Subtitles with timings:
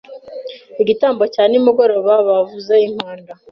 [0.81, 3.33] igitambo cya nimugoroba bavuza impanda,